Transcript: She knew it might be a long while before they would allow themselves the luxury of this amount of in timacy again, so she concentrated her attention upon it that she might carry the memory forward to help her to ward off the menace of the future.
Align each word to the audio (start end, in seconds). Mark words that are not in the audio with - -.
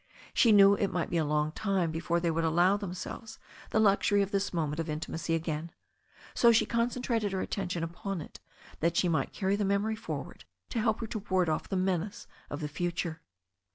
She 0.33 0.51
knew 0.51 0.73
it 0.73 0.87
might 0.91 1.11
be 1.11 1.17
a 1.17 1.23
long 1.23 1.53
while 1.61 1.87
before 1.87 2.19
they 2.19 2.31
would 2.31 2.43
allow 2.43 2.75
themselves 2.75 3.37
the 3.69 3.79
luxury 3.79 4.23
of 4.23 4.31
this 4.31 4.51
amount 4.51 4.79
of 4.79 4.89
in 4.89 4.99
timacy 4.99 5.35
again, 5.35 5.69
so 6.33 6.51
she 6.51 6.65
concentrated 6.65 7.33
her 7.33 7.41
attention 7.41 7.83
upon 7.83 8.19
it 8.19 8.39
that 8.79 8.97
she 8.97 9.07
might 9.07 9.31
carry 9.31 9.55
the 9.55 9.63
memory 9.63 9.95
forward 9.95 10.45
to 10.69 10.79
help 10.81 11.01
her 11.01 11.07
to 11.09 11.19
ward 11.29 11.49
off 11.49 11.69
the 11.69 11.75
menace 11.77 12.25
of 12.49 12.61
the 12.61 12.67
future. 12.67 13.21